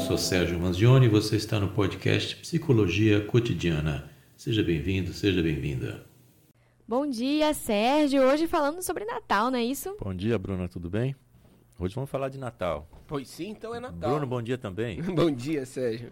sou 0.00 0.16
Sérgio 0.16 0.58
Manzioni 0.58 1.06
e 1.06 1.08
você 1.10 1.36
está 1.36 1.60
no 1.60 1.68
podcast 1.68 2.34
Psicologia 2.36 3.20
Cotidiana. 3.26 4.10
Seja 4.34 4.62
bem-vindo, 4.62 5.12
seja 5.12 5.42
bem-vinda. 5.42 6.06
Bom 6.88 7.06
dia, 7.06 7.52
Sérgio. 7.52 8.22
Hoje 8.22 8.46
falando 8.46 8.82
sobre 8.82 9.04
Natal, 9.04 9.50
não 9.50 9.58
é 9.58 9.62
isso? 9.62 9.94
Bom 10.02 10.14
dia, 10.14 10.38
Bruna, 10.38 10.68
tudo 10.68 10.88
bem? 10.88 11.14
Hoje 11.78 11.94
vamos 11.94 12.08
falar 12.08 12.30
de 12.30 12.38
Natal. 12.38 12.88
Pois 13.06 13.28
sim, 13.28 13.50
então 13.50 13.74
é 13.74 13.80
Natal. 13.80 14.10
Bruno, 14.10 14.26
bom 14.26 14.40
dia 14.40 14.56
também. 14.56 15.02
bom 15.14 15.30
dia, 15.30 15.66
Sérgio. 15.66 16.10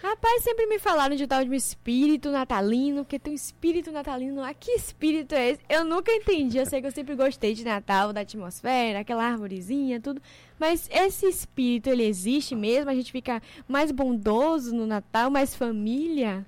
Rapaz, 0.00 0.44
sempre 0.44 0.66
me 0.66 0.78
falaram 0.78 1.16
de 1.16 1.26
tal 1.26 1.42
de 1.42 1.50
um 1.50 1.54
espírito 1.54 2.30
natalino, 2.30 3.04
porque 3.04 3.18
tem 3.18 3.32
um 3.32 3.36
espírito 3.36 3.90
natalino 3.90 4.40
lá. 4.40 4.54
Que 4.54 4.70
espírito 4.70 5.34
é 5.34 5.50
esse? 5.50 5.60
Eu 5.68 5.84
nunca 5.84 6.12
entendi. 6.12 6.56
Eu 6.56 6.66
sei 6.66 6.80
que 6.80 6.86
eu 6.86 6.92
sempre 6.92 7.16
gostei 7.16 7.52
de 7.52 7.64
Natal, 7.64 8.12
da 8.12 8.20
atmosfera, 8.20 9.00
aquela 9.00 9.24
árvorezinha, 9.24 10.00
tudo. 10.00 10.22
Mas 10.56 10.88
esse 10.92 11.26
espírito, 11.26 11.88
ele 11.90 12.04
existe 12.04 12.54
mesmo? 12.54 12.90
A 12.90 12.94
gente 12.94 13.10
fica 13.10 13.42
mais 13.66 13.90
bondoso 13.90 14.72
no 14.72 14.86
Natal, 14.86 15.30
mais 15.30 15.56
família? 15.56 16.46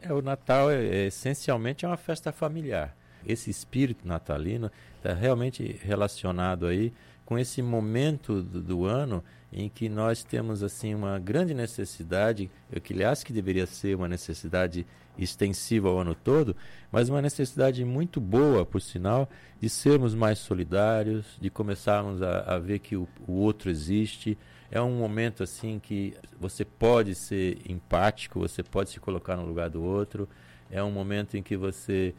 É, 0.00 0.12
o 0.12 0.20
Natal 0.20 0.68
é, 0.68 0.84
é 0.84 1.06
essencialmente 1.06 1.84
é 1.84 1.88
uma 1.88 1.96
festa 1.96 2.32
familiar. 2.32 2.96
Esse 3.24 3.48
espírito 3.48 4.06
natalino 4.06 4.68
está 4.96 5.14
realmente 5.14 5.78
relacionado 5.84 6.66
aí 6.66 6.92
com 7.24 7.38
esse 7.38 7.62
momento 7.62 8.42
do, 8.42 8.60
do, 8.60 8.84
ano 8.84 9.22
em 9.52 9.68
que 9.68 9.88
nós 9.88 10.24
temos 10.24 10.62
assim 10.62 10.94
uma 10.94 11.18
grande 11.18 11.54
necessidade, 11.54 12.50
eu 12.70 12.80
que 12.80 12.92
aliás 12.92 13.22
que 13.22 13.32
deveria 13.32 13.66
ser 13.66 13.96
uma 13.96 14.08
necessidade 14.08 14.86
extensiva 15.18 15.88
ao 15.88 15.98
ano 15.98 16.14
todo, 16.14 16.56
mas 16.90 17.08
uma 17.08 17.20
necessidade 17.20 17.84
muito 17.84 18.20
boa, 18.20 18.64
por 18.64 18.80
sinal, 18.80 19.28
de 19.60 19.68
sermos 19.68 20.14
mais 20.14 20.38
solidários, 20.38 21.38
de 21.40 21.50
começarmos 21.50 22.22
a, 22.22 22.40
a 22.54 22.58
ver 22.58 22.78
que 22.78 22.96
o, 22.96 23.06
o 23.26 23.32
outro 23.32 23.70
existe. 23.70 24.38
É 24.70 24.80
um 24.80 24.96
momento 24.96 25.42
assim 25.42 25.78
que 25.78 26.14
você 26.40 26.64
pode 26.64 27.14
ser 27.14 27.58
empático, 27.68 28.40
você 28.40 28.62
pode 28.62 28.90
se 28.90 28.98
colocar 28.98 29.36
no 29.36 29.44
lugar 29.44 29.68
do 29.68 29.82
outro. 29.82 30.28
É 30.70 30.82
um 30.82 30.90
momento 30.90 31.36
em 31.36 31.42
que 31.42 31.56
você 31.56 32.14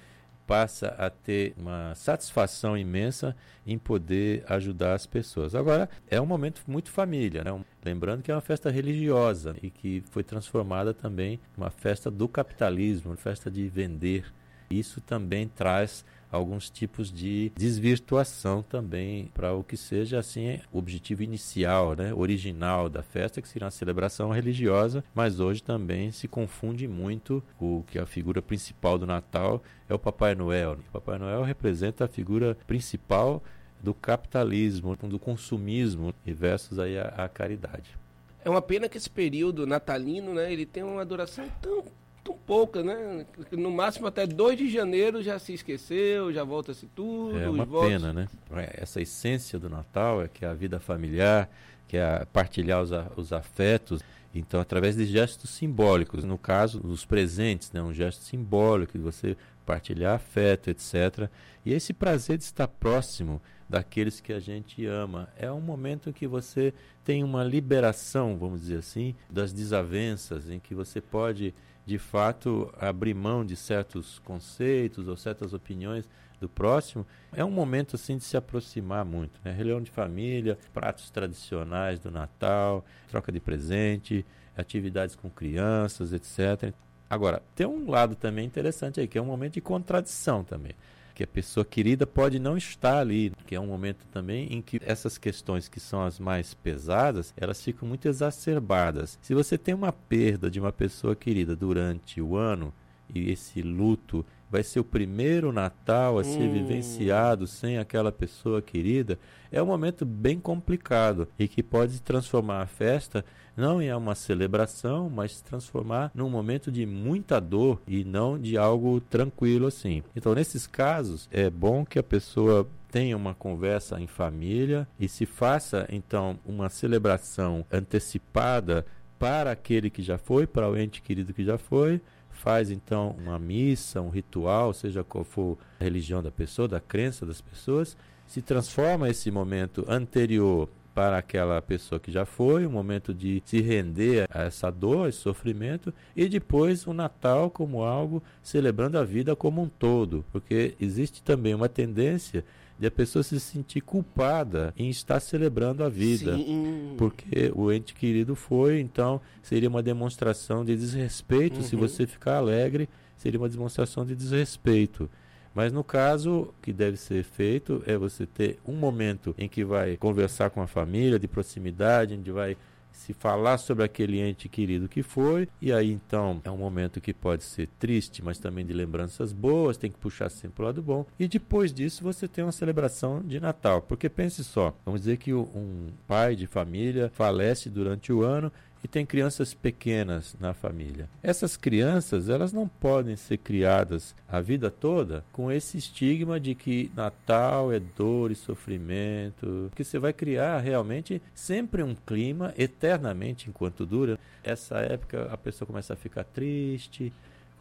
passa 0.46 0.88
a 0.98 1.10
ter 1.10 1.54
uma 1.58 1.96
satisfação 1.96 2.78
imensa 2.78 3.36
em 3.66 3.78
poder 3.78 4.44
ajudar 4.48 4.94
as 4.94 5.06
pessoas. 5.06 5.56
Agora, 5.56 5.90
é 6.10 6.20
um 6.20 6.26
momento 6.26 6.62
muito 6.68 6.92
família, 6.92 7.44
né? 7.44 7.64
Lembrando 7.84 8.22
que 8.22 8.32
é 8.32 8.36
uma 8.36 8.42
festa 8.42 8.70
religiosa 8.70 9.56
e 9.62 9.70
que 9.70 10.04
foi 10.12 10.24
transformada 10.24 10.94
também 10.94 11.40
uma 11.58 11.70
festa 11.70 12.12
do 12.12 12.28
capitalismo, 12.28 13.12
uma 13.12 13.18
festa 13.18 13.50
de 13.50 13.68
vender. 13.68 14.26
Isso 14.70 15.02
também 15.02 15.48
traz 15.48 16.06
alguns 16.34 16.70
tipos 16.70 17.12
de 17.12 17.52
desvirtuação 17.56 18.64
também 18.64 19.30
para 19.34 19.54
o 19.54 19.64
que 19.64 19.78
seja 19.78 20.18
assim 20.18 20.60
o 20.72 20.80
objetivo 20.80 21.22
inicial, 21.22 21.96
né, 21.96 22.14
original 22.14 22.90
da 22.90 23.04
festa, 23.04 23.42
que 23.42 23.48
seria 23.48 23.66
uma 23.66 23.72
celebração 23.72 24.32
religiosa, 24.32 25.04
mas 25.14 25.40
hoje 25.40 25.62
também 25.62 26.12
se 26.12 26.28
confunde 26.28 26.88
muito 26.88 27.44
o 27.60 27.84
que 27.88 28.00
a 28.00 28.06
figura 28.06 28.42
principal 28.42 28.98
do 28.98 29.06
Natal 29.06 29.62
é 29.88 29.94
o 29.94 30.00
Papai 30.00 30.34
Noel. 30.34 30.74
O 30.90 30.92
Papai 30.92 31.20
Noel 31.20 31.44
representa 31.44 32.06
a 32.06 32.08
figura 32.08 32.58
principal 32.66 33.44
do 33.82 33.94
capitalismo, 33.94 34.96
do 34.96 35.20
consumismo 35.20 36.14
e 36.26 36.34
versus 36.34 36.80
aí 36.80 36.98
a, 36.98 37.10
a 37.10 37.30
caridade. 37.30 37.98
É 38.44 38.50
uma 38.50 38.62
pena 38.62 38.90
que 38.90 38.98
esse 38.98 39.10
período 39.10 39.68
natalino, 39.68 40.34
né, 40.34 40.52
ele 40.52 40.66
tem 40.66 40.84
uma 40.84 41.06
duração 41.06 41.46
tão 41.62 41.84
tão 42.24 42.38
pouca, 42.38 42.82
né? 42.82 43.26
No 43.52 43.72
máximo 43.72 44.08
até 44.08 44.26
2 44.26 44.58
de 44.58 44.70
janeiro 44.70 45.22
já 45.22 45.38
se 45.38 45.54
esqueceu, 45.54 46.32
já 46.32 46.44
volta-se 46.44 46.88
tudo. 46.88 47.38
É 47.38 47.50
uma 47.50 47.68
pena, 47.68 48.14
né? 48.14 48.28
Essa 48.74 49.02
essência 49.02 49.60
do 49.60 49.70
Natal 49.70 50.22
é 50.22 50.28
que 50.28 50.46
é 50.46 50.48
a 50.48 50.54
vida 50.54 50.80
familiar, 50.80 51.50
que 51.88 51.98
é 51.98 52.26
partilhar 52.32 52.82
os, 52.82 52.92
os 53.18 53.34
afetos. 53.34 54.02
Então, 54.34 54.60
através 54.60 54.96
de 54.96 55.06
gestos 55.06 55.52
simbólicos, 55.52 56.24
no 56.24 56.38
caso, 56.38 56.82
os 56.84 57.06
presentes, 57.06 57.72
né? 57.72 57.82
um 57.84 57.94
gesto 57.94 58.24
simbólico 58.24 58.98
de 58.98 59.04
você 59.04 59.38
partilhar 59.64 60.16
afeto, 60.16 60.70
etc. 60.70 61.30
E 61.64 61.72
esse 61.72 61.94
prazer 61.94 62.38
de 62.38 62.44
estar 62.44 62.68
próximo 62.68 63.40
daqueles 63.70 64.20
que 64.20 64.32
a 64.32 64.40
gente 64.40 64.86
ama. 64.86 65.28
É 65.38 65.52
um 65.52 65.62
momento 65.62 66.10
em 66.10 66.14
que 66.14 66.28
você 66.28 66.74
tem 67.04 67.24
uma 67.24 67.44
liberação, 67.44 68.38
vamos 68.38 68.62
dizer 68.62 68.78
assim, 68.78 69.16
das 69.30 69.52
desavenças, 69.52 70.50
em 70.50 70.60
que 70.60 70.76
você 70.76 71.02
pode 71.02 71.54
de 71.86 71.98
fato 71.98 72.74
abrir 72.80 73.14
mão 73.14 73.46
de 73.46 73.56
certos 73.56 74.20
conceitos 74.20 75.08
ou 75.08 75.18
certas 75.18 75.54
opiniões 75.54 76.08
do 76.40 76.50
próximo, 76.50 77.06
é 77.32 77.44
um 77.44 77.52
momento 77.52 77.96
assim 77.96 78.18
de 78.18 78.24
se 78.24 78.36
aproximar 78.36 79.06
muito, 79.06 79.40
né? 79.44 79.52
Reunião 79.52 79.82
de 79.82 79.92
família, 79.92 80.58
pratos 80.74 81.10
tradicionais 81.10 82.00
do 82.00 82.12
Natal, 82.12 82.84
troca 83.08 83.32
de 83.32 83.40
presente, 83.40 84.26
atividades 84.56 85.16
com 85.16 85.30
crianças, 85.30 86.12
etc. 86.12 86.74
Agora, 87.10 87.42
tem 87.56 87.66
um 87.66 87.90
lado 87.90 88.16
também 88.16 88.46
interessante 88.46 89.00
aí, 89.00 89.08
que 89.08 89.18
é 89.18 89.22
um 89.22 89.26
momento 89.26 89.54
de 89.54 89.62
contradição 89.62 90.44
também 90.44 90.74
que 91.14 91.24
a 91.24 91.28
pessoa 91.28 91.64
querida 91.64 92.08
pode 92.08 92.40
não 92.40 92.58
estar 92.58 92.98
ali, 93.00 93.32
que 93.46 93.56
é 93.56 93.60
um 93.60 93.68
momento 93.68 94.06
também 94.12 94.52
em 94.52 94.62
que 94.62 94.80
essas 94.84 95.18
questões 95.18 95.68
que 95.68 95.80
são 95.80 96.04
as 96.04 96.20
mais 96.20 96.54
pesadas, 96.54 97.34
elas 97.38 97.62
ficam 97.62 97.88
muito 97.88 98.08
exacerbadas. 98.08 99.20
Se 99.22 99.34
você 99.34 99.58
tem 99.58 99.74
uma 99.74 99.92
perda 99.92 100.50
de 100.50 100.60
uma 100.60 100.72
pessoa 100.72 101.16
querida 101.16 101.56
durante 101.56 102.22
o 102.22 102.36
ano 102.36 102.74
e 103.14 103.30
esse 103.30 103.62
luto 103.62 104.26
vai 104.54 104.62
ser 104.62 104.80
o 104.80 104.84
primeiro 104.84 105.52
Natal 105.52 106.20
a 106.20 106.24
ser 106.24 106.44
hum. 106.44 106.54
vivenciado 106.54 107.48
sem 107.48 107.80
aquela 107.80 108.12
pessoa 108.12 108.62
querida, 108.62 109.18
é 109.52 109.60
um 109.60 109.66
momento 109.66 110.06
bem 110.06 110.40
complicado 110.40 111.28
e 111.40 111.48
que 111.48 111.64
pode 111.64 112.00
transformar 112.00 112.62
a 112.62 112.68
festa 112.68 113.26
não 113.58 113.82
em 113.82 113.92
uma 113.92 114.14
celebração, 114.14 115.10
mas 115.10 115.38
se 115.38 115.44
transformar 115.44 116.12
num 116.14 116.30
momento 116.30 116.72
de 116.72 116.86
muita 116.86 117.42
dor 117.42 117.82
e 117.88 118.04
não 118.04 118.38
de 118.38 118.56
algo 118.56 119.02
tranquilo 119.02 119.66
assim. 119.66 120.04
Então, 120.16 120.36
nesses 120.36 120.68
casos, 120.68 121.28
é 121.32 121.50
bom 121.50 121.84
que 121.84 121.98
a 121.98 122.04
pessoa 122.04 122.68
tenha 122.92 123.18
uma 123.18 123.34
conversa 123.34 124.00
em 124.00 124.06
família 124.06 124.88
e 125.00 125.08
se 125.08 125.26
faça 125.26 125.88
então 125.90 126.38
uma 126.46 126.70
celebração 126.70 127.66
antecipada 127.72 128.86
para 129.18 129.52
aquele 129.52 129.90
que 129.90 130.04
já 130.04 130.20
foi, 130.20 130.46
para 130.46 130.70
o 130.70 130.78
ente 130.78 131.02
querido 131.02 131.34
que 131.34 131.44
já 131.44 131.58
foi, 131.58 132.02
faz 132.34 132.70
então 132.70 133.16
uma 133.18 133.40
missa, 133.40 134.02
um 134.02 134.10
ritual, 134.10 134.74
seja 134.74 135.04
qual 135.04 135.24
for 135.24 135.58
a 135.80 135.84
religião 135.84 136.22
da 136.22 136.32
pessoa, 136.32 136.68
da 136.68 136.80
crença 136.80 137.26
das 137.26 137.42
pessoas, 137.42 137.96
se 138.28 138.42
transforma 138.42 139.10
esse 139.10 139.30
momento 139.32 139.86
anterior 139.88 140.68
para 140.94 141.18
aquela 141.18 141.62
pessoa 141.62 142.00
que 142.00 142.12
já 142.12 142.24
foi, 142.24 142.68
um 142.68 142.72
momento 142.72 143.14
de 143.14 143.42
se 143.46 143.62
render 143.62 144.28
a 144.30 144.44
essa 144.44 144.70
dor, 144.70 145.10
esse 145.10 145.18
sofrimento, 145.18 145.94
e 146.16 146.30
depois 146.30 146.86
o 146.86 146.94
Natal 146.94 147.50
como 147.50 147.82
algo 147.82 148.22
celebrando 148.44 148.98
a 148.98 149.04
vida 149.04 149.36
como 149.36 149.62
um 149.62 149.68
todo, 149.68 150.24
porque 150.32 150.76
existe 150.80 151.24
também 151.24 151.56
uma 151.56 151.68
tendência 151.68 152.46
de 152.80 152.88
a 152.88 152.92
pessoa 152.92 153.24
se 153.24 153.40
sentir 153.40 153.82
culpada 153.82 154.74
em 154.76 154.90
estar 154.90 155.20
celebrando 155.20 155.84
a 155.84 155.90
vida, 155.90 156.36
Sim. 156.36 156.96
porque 156.98 157.52
o 157.56 157.72
ente 157.72 157.94
querido 157.94 158.36
foi, 158.36 158.80
então 158.80 159.22
seria 159.42 159.70
uma 159.70 159.84
demonstração 159.84 160.66
de 160.66 160.76
desrespeito. 160.76 161.58
Uhum. 161.58 161.64
Se 161.64 161.76
você 161.76 162.08
ficar 162.08 162.38
alegre, 162.38 162.90
seria 163.16 163.40
uma 163.40 163.50
demonstração 163.50 164.06
de 164.06 164.16
desrespeito. 164.16 165.10
Mas 165.54 165.72
no 165.72 165.84
caso, 165.84 166.32
o 166.32 166.54
que 166.62 166.74
deve 166.74 166.98
ser 166.98 167.24
feito 167.24 167.84
é 167.86 167.96
você 167.96 168.26
ter 168.26 168.58
um 168.66 168.74
momento 168.74 169.36
em 169.38 169.48
que 169.48 169.64
vai 169.64 169.96
conversar 169.98 170.50
com 170.50 170.62
a 170.62 170.68
família 170.68 171.20
de 171.20 171.28
proximidade, 171.28 172.16
onde 172.16 172.32
vai 172.32 172.58
se 172.94 173.14
falar 173.14 173.58
sobre 173.58 173.84
aquele 173.84 174.22
ente 174.22 174.48
querido 174.48 174.88
que 174.88 175.04
foi, 175.04 175.50
e 175.62 175.74
aí 175.74 175.92
então 175.92 176.40
é 176.44 176.50
um 176.50 176.58
momento 176.58 177.02
que 177.02 177.14
pode 177.14 177.44
ser 177.44 177.68
triste, 177.80 178.24
mas 178.24 178.38
também 178.38 178.66
de 178.66 178.72
lembranças 178.72 179.34
boas, 179.34 179.76
tem 179.76 179.92
que 179.92 179.98
puxar 179.98 180.30
sempre 180.30 180.62
o 180.62 180.66
lado 180.66 180.82
bom. 180.82 181.06
E 181.20 181.28
depois 181.28 181.74
disso 181.74 182.04
você 182.04 182.28
tem 182.28 182.44
uma 182.44 182.52
celebração 182.52 183.22
de 183.22 183.40
Natal, 183.40 183.82
porque 183.82 184.08
pense 184.08 184.44
só, 184.44 184.74
vamos 184.86 185.02
dizer 185.02 185.18
que 185.18 185.34
um 185.34 185.88
pai 186.08 186.36
de 186.36 186.48
família 186.48 187.12
falece 187.14 187.70
durante 187.70 188.14
o 188.14 188.22
ano 188.22 188.52
e 188.84 188.88
tem 188.88 189.06
crianças 189.06 189.54
pequenas 189.54 190.36
na 190.40 190.54
família. 190.54 191.10
Essas 191.22 191.56
crianças, 191.56 192.28
elas 192.28 192.52
não 192.52 192.68
podem 192.68 193.16
ser 193.16 193.38
criadas 193.38 194.14
a 194.28 194.42
vida 194.42 194.70
toda 194.70 195.24
com 195.32 195.52
esse 195.52 195.78
estigma 195.78 196.40
de 196.40 196.54
que 196.54 196.92
Natal 196.96 197.72
é 197.72 197.80
dor 197.80 198.32
e 198.32 198.36
sofrimento, 198.36 199.72
que 199.76 199.84
você 199.84 199.98
vai 199.98 200.12
criar 200.12 200.60
realmente 200.60 201.22
sempre 201.34 201.82
um 201.82 201.96
clima 201.96 202.54
eternamente 202.58 203.50
enquanto 203.50 203.86
dura. 203.86 204.20
Essa 204.44 204.80
época 204.80 205.30
a 205.32 205.38
pessoa 205.38 205.66
começa 205.66 205.94
a 205.94 205.98
ficar 205.98 206.26
triste, 206.26 207.14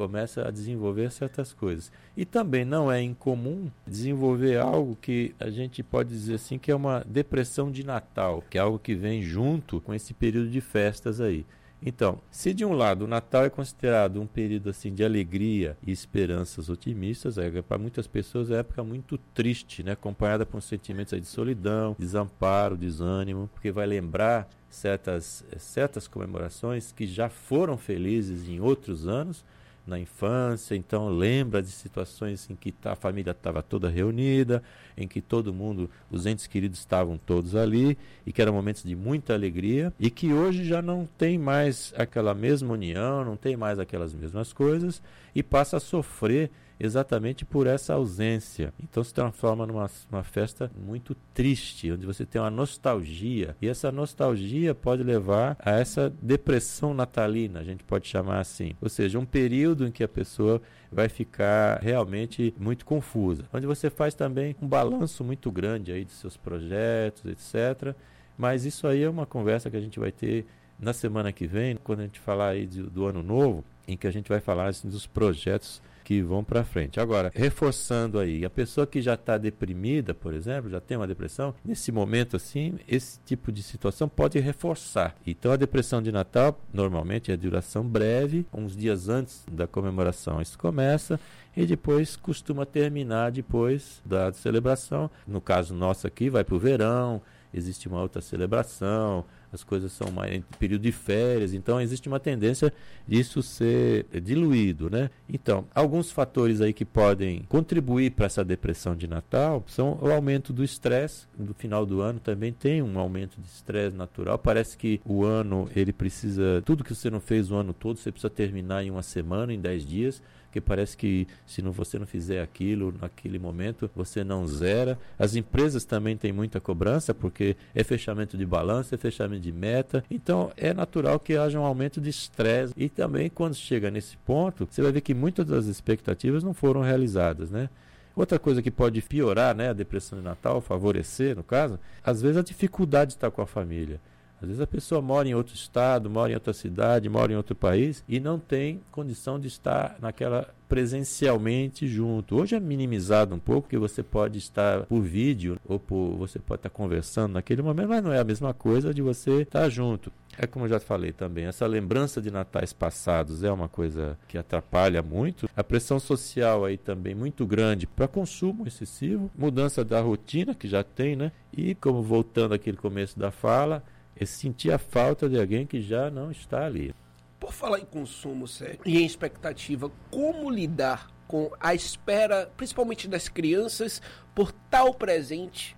começa 0.03 0.49
a 0.49 0.51
desenvolver 0.51 1.13
certas 1.13 1.53
coisas. 1.53 1.93
E 2.17 2.25
também 2.25 2.65
não 2.65 2.91
é 2.91 3.01
incomum 3.01 3.71
desenvolver 3.87 4.59
algo 4.59 4.99
que 5.01 5.33
a 5.39 5.49
gente 5.49 5.81
pode 5.81 6.09
dizer 6.09 6.35
assim 6.35 6.59
que 6.59 6.73
é 6.73 6.75
uma 6.75 7.05
depressão 7.07 7.71
de 7.71 7.87
Natal, 7.87 8.43
que 8.51 8.59
é 8.59 8.61
algo 8.61 8.81
que 8.81 8.97
vem 8.97 9.23
junto 9.23 9.81
com 9.81 9.95
esse 9.95 10.13
período 10.13 10.51
de 10.51 10.61
festas 10.61 11.21
aí. 11.21 11.47
Então, 11.85 12.21
se 12.33 12.53
de 12.53 12.65
um 12.65 12.73
lado 12.73 13.05
o 13.05 13.09
Natal 13.09 13.45
é 13.45 13.51
considerado 13.51 14.21
um 14.21 14.27
período 14.27 14.71
assim 14.71 14.93
de 14.93 15.05
alegria 15.05 15.77
e 15.87 15.93
esperanças 15.93 16.69
otimistas, 16.69 17.39
é, 17.39 17.63
para 17.63 17.79
muitas 17.79 18.09
pessoas 18.09 18.51
é 18.51 18.59
época 18.59 18.83
muito 18.83 19.19
triste, 19.33 19.85
né, 19.85 19.93
acompanhada 19.93 20.45
por 20.45 20.61
sentimentos 20.63 21.21
de 21.21 21.27
solidão, 21.27 21.95
desamparo, 21.97 22.77
desânimo, 22.77 23.49
porque 23.53 23.71
vai 23.71 23.87
lembrar 23.87 24.49
certas 24.69 25.45
certas 25.59 26.09
comemorações 26.09 26.91
que 26.93 27.07
já 27.07 27.29
foram 27.29 27.77
felizes 27.77 28.49
em 28.49 28.61
outros 28.61 29.07
anos 29.07 29.45
na 29.87 29.99
infância, 29.99 30.77
então 30.77 31.09
lembra 31.09 31.63
de 31.63 31.71
situações 31.71 32.49
em 32.49 32.55
que 32.55 32.71
tá, 32.71 32.93
a 32.93 32.97
família 32.97 33.33
estava 33.33 33.63
toda 33.63 33.89
reunida, 33.89 34.63
em 34.97 35.09
que 35.09 35.21
todo 35.21 35.53
mundo, 35.53 35.91
os 36.11 36.25
entes 36.25 36.47
queridos 36.47 36.79
estavam 36.79 37.19
todos 37.19 37.57
ali, 37.57 37.99
e 38.25 38.33
que 38.33 38.41
eram 38.41 38.53
momentos 38.53 38.85
de 38.85 38.95
muita 38.95 39.35
alegria, 39.35 39.93
e 39.99 40.09
que 40.09 40.33
hoje 40.33 40.65
já 40.65 40.81
não 40.81 41.09
tem 41.19 41.37
mais 41.37 41.93
aquela 41.97 42.35
mesma 42.35 42.73
união, 42.73 43.25
não 43.25 43.37
tem 43.37 43.57
mais 43.57 43.79
aquelas 43.79 44.15
mesmas 44.15 44.53
coisas, 44.53 45.03
e 45.35 45.43
passa 45.43 45.79
a 45.79 45.81
sofrer 45.81 46.51
exatamente 46.83 47.45
por 47.45 47.69
essa 47.69 47.95
ausência. 47.95 48.75
Então 48.83 49.05
se 49.05 49.15
transforma 49.15 49.65
numa 49.65 49.89
uma 50.11 50.25
festa 50.25 50.69
muito 50.77 51.15
triste, 51.33 51.93
onde 51.93 52.05
você 52.05 52.27
tem 52.27 52.41
uma 52.41 52.51
nostalgia. 52.51 53.57
E 53.63 53.69
essa 53.69 53.93
nostalgia 53.93 54.75
pode 54.75 55.05
levar 55.05 55.57
a 55.61 55.79
essa 55.79 56.13
depressão 56.21 56.93
natalina, 56.93 57.61
a 57.61 57.65
gente 57.65 57.85
pode 57.85 58.09
chamar 58.09 58.41
assim. 58.41 58.75
Ou 58.81 58.89
seja, 58.89 59.17
um 59.17 59.25
período 59.25 59.87
em 59.87 59.93
que 59.93 60.03
a 60.03 60.09
pessoa 60.09 60.61
vai 60.91 61.09
ficar 61.09 61.81
realmente 61.81 62.53
muito 62.59 62.85
confusa. 62.85 63.45
Onde 63.53 63.65
você 63.67 63.89
faz 63.89 64.13
também 64.13 64.57
um 64.61 64.67
balanço 64.67 65.23
muito 65.23 65.53
grande 65.53 65.93
aí 65.93 66.05
de 66.05 66.13
seus 66.13 66.37
projetos, 66.37 67.25
etc. 67.27 67.95
Mas 68.37 68.65
isso 68.65 68.89
aí 68.89 69.05
é 69.05 69.09
uma 69.09 69.25
conversa 69.25 69.71
que 69.71 69.77
a 69.77 69.81
gente 69.81 70.01
vai 70.01 70.11
ter 70.11 70.47
na 70.81 70.93
semana 70.93 71.31
que 71.31 71.47
vem, 71.47 71.77
quando 71.77 72.01
a 72.01 72.03
gente 72.03 72.19
falar 72.19 72.49
aí 72.49 72.67
de, 72.67 72.83
do 72.83 73.07
ano 73.07 73.23
novo, 73.23 73.65
em 73.87 73.97
que 73.97 74.09
a 74.09 74.11
gente 74.11 74.29
vai 74.29 74.41
falar 74.41 74.67
assim, 74.67 74.89
dos 74.89 75.07
projetos 75.07 75.81
que 76.05 76.23
vão 76.23 76.43
para 76.43 76.65
frente. 76.65 77.01
Agora, 77.01 77.31
reforçando 77.35 78.19
aí, 78.19 78.45
a 78.45 78.51
pessoa 78.51 78.87
que 78.87 79.01
já 79.01 79.15
está 79.15 79.39
deprimida, 79.39 80.15
por 80.15 80.35
exemplo, 80.35 80.71
já 80.71 80.81
tem 80.81 80.97
uma 80.97 81.07
depressão, 81.07 81.55
nesse 81.65 81.91
momento 81.93 82.37
assim, 82.37 82.79
esse 82.89 83.19
tipo 83.25 83.51
de 83.53 83.63
situação 83.63 84.09
pode 84.09 84.39
reforçar. 84.39 85.15
Então, 85.27 85.53
a 85.53 85.57
depressão 85.57 86.03
de 86.03 86.13
Natal 86.13 86.59
normalmente 86.73 87.31
é 87.31 87.37
duração 87.37 87.87
breve, 87.87 88.47
uns 88.53 88.77
dias 88.77 89.09
antes 89.09 89.45
da 89.51 89.67
comemoração 89.67 90.41
isso 90.41 90.59
começa 90.59 91.19
e 91.57 91.67
depois 91.67 92.17
costuma 92.17 92.65
terminar 92.65 93.31
depois 93.31 94.01
da 94.05 94.33
celebração. 94.33 95.11
No 95.27 95.41
caso 95.41 95.75
nosso 95.75 96.07
aqui, 96.07 96.31
vai 96.31 96.45
para 96.45 96.55
o 96.55 96.59
verão, 96.59 97.21
existe 97.53 97.89
uma 97.89 98.01
outra 98.01 98.21
celebração, 98.23 99.25
as 99.53 99.63
coisas 99.63 99.93
são 99.93 100.11
mais 100.11 100.33
em 100.33 100.43
período 100.59 100.83
de 100.83 100.93
férias, 100.93 101.53
então 101.53 101.81
existe 101.81 102.09
uma 102.09 102.19
tendência 102.19 102.73
disso 103.07 103.43
ser 103.43 104.07
diluído, 104.23 104.89
né? 104.89 105.11
Então, 105.29 105.67
alguns 105.75 106.11
fatores 106.11 106.61
aí 106.61 106.73
que 106.73 106.85
podem 106.85 107.43
contribuir 107.49 108.13
para 108.13 108.27
essa 108.27 108.45
depressão 108.45 108.97
de 108.97 109.07
Natal 109.07 109.63
são 109.67 109.99
o 110.01 110.11
aumento 110.11 110.53
do 110.53 110.65
estresse, 110.65 111.27
no 111.39 111.55
final 111.55 111.85
do 111.85 112.01
ano 112.01 112.21
também 112.21 112.53
tem 112.53 112.83
um 112.83 112.99
aumento 112.99 113.41
de 113.41 113.47
estresse 113.47 113.97
natural, 113.97 114.39
parece 114.39 114.77
que 114.77 115.01
o 115.05 115.25
ano 115.25 115.69
ele 115.75 115.93
precisa, 115.93 116.63
tudo 116.65 116.85
que 116.85 116.95
você 116.95 117.11
não 117.11 117.21
fez 117.21 117.51
o 117.51 117.57
ano 117.57 117.73
todo, 117.73 117.99
você 117.99 118.11
precisa 118.11 118.31
terminar 118.31 118.83
em 118.83 118.91
uma 118.91 119.03
semana, 119.03 119.53
em 119.53 119.61
10 119.61 119.87
dias, 119.87 120.23
porque 120.53 120.61
parece 120.61 120.95
que 120.95 121.27
se 121.47 121.63
não, 121.63 121.73
você 121.73 121.99
não 121.99 122.07
fizer 122.07 122.43
aquilo 122.43 122.93
naquele 123.01 123.39
momento, 123.39 123.91
você 123.97 124.23
não 124.23 124.47
zera. 124.47 124.99
As 125.19 125.35
empresas 125.35 125.83
também 125.83 126.15
têm 126.15 126.31
muita 126.31 126.61
cobrança, 126.61 127.15
porque 127.15 127.57
é 127.75 127.83
fechamento 127.83 128.37
de 128.37 128.45
balanço, 128.45 128.95
é 128.95 128.99
fechamento 128.99 129.42
de 129.43 129.53
meta. 129.53 130.05
Então 130.11 130.51
é 130.57 130.73
natural 130.73 131.19
que 131.21 131.37
haja 131.37 131.59
um 131.59 131.65
aumento 131.65 132.01
de 132.01 132.09
estresse. 132.09 132.73
E 132.77 132.89
também 132.89 133.29
quando 133.29 133.55
chega 133.55 133.91
nesse 133.91 134.17
ponto, 134.19 134.67
você 134.71 134.81
vai 134.81 134.93
ver 134.93 135.01
que 135.01 135.13
muitas 135.13 135.47
das 135.47 135.67
expectativas 135.67 136.43
não 136.43 136.55
foram 136.55 136.81
realizadas, 136.81 137.51
né? 137.51 137.69
Outra 138.15 138.39
coisa 138.39 138.63
que 138.63 138.71
pode 138.71 139.01
piorar, 139.01 139.55
né, 139.55 139.71
a 139.71 139.73
depressão 139.73 140.19
de 140.19 140.25
Natal, 140.25 140.61
favorecer, 140.61 141.35
no 141.35 141.43
caso, 141.43 141.79
às 142.05 142.21
vezes 142.21 142.37
a 142.37 142.43
dificuldade 142.43 143.11
de 143.11 143.17
estar 143.17 143.31
com 143.31 143.41
a 143.41 143.47
família. 143.47 144.01
Às 144.43 144.49
vezes 144.49 144.61
a 144.61 144.67
pessoa 144.67 145.01
mora 145.01 145.29
em 145.29 145.35
outro 145.35 145.55
estado, 145.55 146.11
mora 146.11 146.33
em 146.33 146.35
outra 146.35 146.53
cidade, 146.53 147.09
mora 147.09 147.33
em 147.33 147.37
outro 147.37 147.55
país 147.55 148.03
e 148.09 148.19
não 148.19 148.41
tem 148.41 148.81
condição 148.91 149.39
de 149.39 149.47
estar 149.47 149.97
naquela 150.01 150.53
presencialmente 150.69 151.87
junto. 151.87 152.41
Hoje 152.41 152.57
é 152.57 152.61
minimizado 152.61 153.35
um 153.35 153.39
pouco, 153.39 153.63
porque 153.63 153.79
você 153.79 154.03
pode 154.03 154.39
estar 154.39 154.87
por 154.87 155.01
vídeo 155.03 155.61
ou 155.65 155.79
por 155.79 156.17
você 156.17 156.39
pode 156.39 156.61
estar 156.61 156.71
conversando 156.71 157.35
naquele 157.35 157.63
momento, 157.63 157.91
mas 157.91 158.03
não 158.03 158.13
é 158.13 158.19
a 158.19 158.25
mesma 158.25 158.53
coisa 158.53 158.93
de 158.93 159.03
você 159.03 159.43
estar 159.43 159.69
junto. 159.69 160.11
É 160.39 160.47
como 160.47 160.65
eu 160.65 160.71
já 160.71 160.81
falei 160.81 161.13
também, 161.13 161.45
essa 161.45 161.67
lembrança 161.67 162.23
de 162.23 162.31
natais 162.31 162.73
passados 162.73 163.45
é 163.45 163.53
uma 163.53 163.69
coisa 163.69 164.19
que 164.27 164.39
atrapalha 164.39 165.03
muito. 165.03 165.47
A 165.55 165.63
pressão 165.63 166.01
social 166.01 166.65
aí 166.65 166.79
também 166.79 167.15
muito 167.15 167.47
grande 167.47 167.87
para 167.87 168.09
consumo 168.09 168.67
excessivo, 168.67 169.31
mudança 169.37 169.85
da 169.85 170.01
rotina 170.01 170.55
que 170.55 170.67
já 170.67 170.83
tem, 170.83 171.15
né? 171.15 171.33
E 171.55 171.75
como 171.75 172.03
voltando 172.03 172.55
àquele 172.55 172.79
começo 172.79 173.19
da 173.19 173.31
fala, 173.31 173.85
é 174.23 174.27
sentir 174.27 174.73
a 174.73 174.79
falta 174.79 175.29
de 175.29 175.39
alguém 175.39 175.67
que 175.67 175.81
já 175.81 176.11
não 176.11 176.31
está 176.31 176.65
ali. 176.65 176.95
Por 177.39 177.53
falar 177.53 177.81
em 177.81 177.85
consumo 177.85 178.47
sério 178.47 178.81
e 178.87 178.99
em 178.99 179.05
expectativa, 179.05 179.91
como 180.11 180.51
lidar 180.51 181.09
com 181.27 181.51
a 181.61 181.75
espera, 181.75 182.51
principalmente 182.57 183.09
das 183.09 183.29
crianças, 183.29 184.01
por 184.35 184.53
tal 184.71 184.95
presente, 184.95 185.77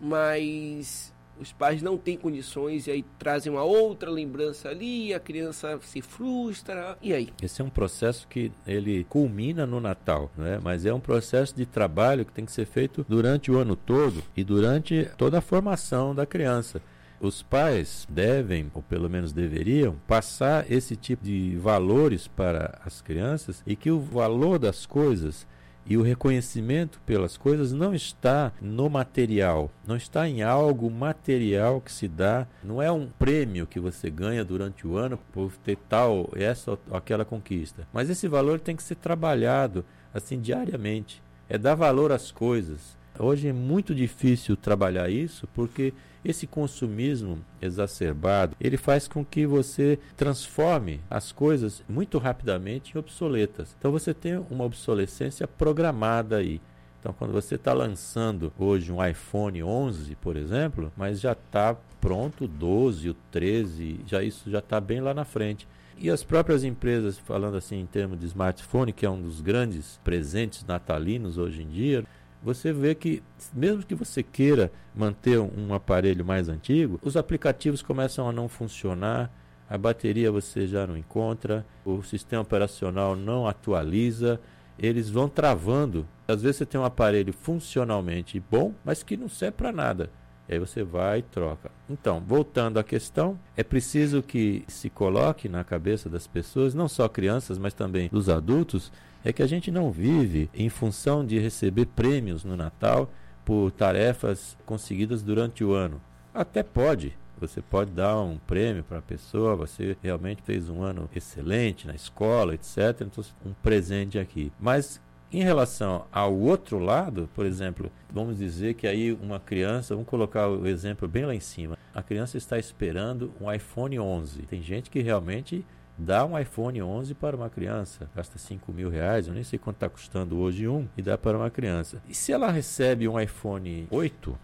mas 0.00 1.14
os 1.38 1.52
pais 1.52 1.82
não 1.82 1.96
têm 1.96 2.16
condições 2.16 2.86
e 2.86 2.90
aí 2.90 3.04
trazem 3.18 3.52
uma 3.52 3.62
outra 3.62 4.10
lembrança 4.10 4.68
ali, 4.68 5.12
a 5.12 5.20
criança 5.20 5.78
se 5.82 6.00
frustra. 6.00 6.96
E 7.02 7.12
aí? 7.12 7.32
Esse 7.42 7.60
é 7.60 7.64
um 7.64 7.70
processo 7.70 8.26
que 8.28 8.50
ele 8.66 9.04
culmina 9.04 9.66
no 9.66 9.80
Natal, 9.80 10.30
né? 10.36 10.58
Mas 10.62 10.86
é 10.86 10.92
um 10.92 11.00
processo 11.00 11.54
de 11.54 11.66
trabalho 11.66 12.24
que 12.24 12.32
tem 12.32 12.44
que 12.44 12.52
ser 12.52 12.66
feito 12.66 13.04
durante 13.08 13.50
o 13.50 13.58
ano 13.58 13.76
todo 13.76 14.22
e 14.36 14.42
durante 14.42 15.08
toda 15.16 15.38
a 15.38 15.42
formação 15.42 16.14
da 16.14 16.26
criança. 16.26 16.80
Os 17.20 17.42
pais 17.42 18.06
devem, 18.10 18.70
ou 18.74 18.82
pelo 18.82 19.08
menos 19.08 19.32
deveriam, 19.32 19.96
passar 20.06 20.70
esse 20.70 20.94
tipo 20.96 21.24
de 21.24 21.56
valores 21.56 22.28
para 22.28 22.78
as 22.84 23.00
crianças 23.00 23.62
e 23.66 23.74
que 23.74 23.90
o 23.90 24.00
valor 24.00 24.58
das 24.58 24.84
coisas 24.84 25.46
e 25.88 25.96
o 25.96 26.02
reconhecimento 26.02 27.00
pelas 27.06 27.36
coisas 27.36 27.72
não 27.72 27.94
está 27.94 28.52
no 28.60 28.90
material, 28.90 29.70
não 29.86 29.96
está 29.96 30.28
em 30.28 30.42
algo 30.42 30.90
material 30.90 31.80
que 31.80 31.92
se 31.92 32.08
dá, 32.08 32.46
não 32.62 32.82
é 32.82 32.90
um 32.90 33.06
prêmio 33.06 33.66
que 33.66 33.78
você 33.78 34.10
ganha 34.10 34.44
durante 34.44 34.86
o 34.86 34.96
ano 34.96 35.18
por 35.32 35.52
ter 35.58 35.78
tal, 35.88 36.28
essa 36.34 36.72
ou 36.72 36.78
aquela 36.90 37.24
conquista. 37.24 37.86
Mas 37.92 38.10
esse 38.10 38.26
valor 38.26 38.58
tem 38.58 38.74
que 38.74 38.82
ser 38.82 38.96
trabalhado 38.96 39.84
assim 40.12 40.40
diariamente. 40.40 41.22
É 41.48 41.56
dar 41.56 41.76
valor 41.76 42.10
às 42.10 42.32
coisas. 42.32 42.96
Hoje 43.18 43.48
é 43.48 43.52
muito 43.52 43.94
difícil 43.94 44.56
trabalhar 44.56 45.08
isso 45.08 45.48
porque 45.54 45.94
esse 46.26 46.46
consumismo 46.46 47.38
exacerbado, 47.62 48.56
ele 48.60 48.76
faz 48.76 49.06
com 49.06 49.24
que 49.24 49.46
você 49.46 49.98
transforme 50.16 51.00
as 51.08 51.30
coisas 51.30 51.82
muito 51.88 52.18
rapidamente 52.18 52.94
em 52.94 52.98
obsoletas. 52.98 53.74
Então 53.78 53.92
você 53.92 54.12
tem 54.12 54.36
uma 54.50 54.64
obsolescência 54.64 55.46
programada 55.46 56.36
aí. 56.36 56.60
Então, 56.98 57.14
quando 57.16 57.32
você 57.32 57.54
está 57.54 57.72
lançando 57.72 58.52
hoje 58.58 58.90
um 58.90 59.04
iPhone 59.04 59.62
11, 59.62 60.16
por 60.16 60.36
exemplo, 60.36 60.92
mas 60.96 61.20
já 61.20 61.32
está 61.32 61.76
pronto 62.00 62.46
o 62.46 62.48
12, 62.48 63.10
o 63.10 63.14
13, 63.30 64.00
já 64.04 64.24
isso 64.24 64.50
já 64.50 64.58
está 64.58 64.80
bem 64.80 65.00
lá 65.00 65.14
na 65.14 65.24
frente. 65.24 65.68
E 65.98 66.10
as 66.10 66.24
próprias 66.24 66.64
empresas, 66.64 67.16
falando 67.16 67.56
assim 67.56 67.80
em 67.80 67.86
termos 67.86 68.18
de 68.18 68.26
smartphone, 68.26 68.92
que 68.92 69.06
é 69.06 69.10
um 69.10 69.22
dos 69.22 69.40
grandes 69.40 70.00
presentes 70.04 70.64
natalinos 70.64 71.38
hoje 71.38 71.62
em 71.62 71.68
dia, 71.68 72.04
você 72.42 72.72
vê 72.72 72.94
que, 72.94 73.22
mesmo 73.52 73.84
que 73.84 73.94
você 73.94 74.22
queira 74.22 74.70
manter 74.94 75.38
um 75.38 75.74
aparelho 75.74 76.24
mais 76.24 76.48
antigo, 76.48 76.98
os 77.02 77.16
aplicativos 77.16 77.82
começam 77.82 78.28
a 78.28 78.32
não 78.32 78.48
funcionar, 78.48 79.30
a 79.68 79.76
bateria 79.76 80.30
você 80.30 80.66
já 80.66 80.86
não 80.86 80.96
encontra, 80.96 81.66
o 81.84 82.02
sistema 82.02 82.42
operacional 82.42 83.16
não 83.16 83.48
atualiza, 83.48 84.40
eles 84.78 85.10
vão 85.10 85.28
travando. 85.28 86.06
Às 86.28 86.42
vezes 86.42 86.58
você 86.58 86.66
tem 86.66 86.80
um 86.80 86.84
aparelho 86.84 87.32
funcionalmente 87.32 88.38
bom, 88.38 88.72
mas 88.84 89.02
que 89.02 89.16
não 89.16 89.28
serve 89.28 89.56
para 89.56 89.72
nada. 89.72 90.10
Aí 90.48 90.58
você 90.58 90.82
vai 90.82 91.18
e 91.18 91.22
troca. 91.22 91.70
Então, 91.88 92.22
voltando 92.24 92.78
à 92.78 92.84
questão, 92.84 93.38
é 93.56 93.64
preciso 93.64 94.22
que 94.22 94.64
se 94.68 94.88
coloque 94.88 95.48
na 95.48 95.64
cabeça 95.64 96.08
das 96.08 96.26
pessoas, 96.26 96.74
não 96.74 96.88
só 96.88 97.08
crianças, 97.08 97.58
mas 97.58 97.74
também 97.74 98.08
dos 98.08 98.28
adultos, 98.28 98.92
é 99.24 99.32
que 99.32 99.42
a 99.42 99.46
gente 99.46 99.70
não 99.70 99.90
vive 99.90 100.48
em 100.54 100.68
função 100.68 101.24
de 101.24 101.38
receber 101.38 101.86
prêmios 101.86 102.44
no 102.44 102.56
Natal 102.56 103.10
por 103.44 103.70
tarefas 103.72 104.56
conseguidas 104.64 105.22
durante 105.22 105.64
o 105.64 105.72
ano. 105.72 106.00
Até 106.32 106.62
pode, 106.62 107.16
você 107.38 107.60
pode 107.60 107.90
dar 107.90 108.18
um 108.20 108.38
prêmio 108.38 108.84
para 108.84 108.98
a 108.98 109.02
pessoa, 109.02 109.56
você 109.56 109.96
realmente 110.02 110.42
fez 110.42 110.68
um 110.68 110.82
ano 110.82 111.08
excelente 111.14 111.86
na 111.86 111.94
escola, 111.94 112.54
etc. 112.54 113.00
Então, 113.00 113.24
um 113.44 113.52
presente 113.52 114.18
aqui. 114.18 114.52
Mas 114.58 115.00
Em 115.36 115.42
relação 115.42 116.06
ao 116.10 116.34
outro 116.34 116.78
lado, 116.78 117.28
por 117.34 117.44
exemplo, 117.44 117.92
vamos 118.10 118.38
dizer 118.38 118.72
que 118.72 118.86
aí 118.86 119.12
uma 119.12 119.38
criança, 119.38 119.94
vamos 119.94 120.08
colocar 120.08 120.48
o 120.48 120.66
exemplo 120.66 121.06
bem 121.06 121.26
lá 121.26 121.34
em 121.34 121.40
cima, 121.40 121.76
a 121.94 122.02
criança 122.02 122.38
está 122.38 122.58
esperando 122.58 123.30
um 123.38 123.52
iPhone 123.52 124.00
11. 124.00 124.44
Tem 124.44 124.62
gente 124.62 124.88
que 124.88 125.02
realmente 125.02 125.62
dá 125.98 126.24
um 126.24 126.38
iPhone 126.38 126.80
11 126.80 127.12
para 127.12 127.36
uma 127.36 127.50
criança, 127.50 128.08
gasta 128.16 128.38
5 128.38 128.72
mil 128.72 128.88
reais, 128.88 129.28
eu 129.28 129.34
nem 129.34 129.42
sei 129.42 129.58
quanto 129.58 129.76
está 129.76 129.90
custando 129.90 130.38
hoje 130.38 130.66
um, 130.66 130.88
e 130.96 131.02
dá 131.02 131.18
para 131.18 131.36
uma 131.36 131.50
criança. 131.50 132.02
E 132.08 132.14
se 132.14 132.32
ela 132.32 132.50
recebe 132.50 133.06
um 133.06 133.20
iPhone 133.20 133.86
8, 133.90 134.38